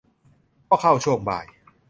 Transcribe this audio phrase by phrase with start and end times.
[0.69, 1.45] ก็เข้าช่วงบ่าย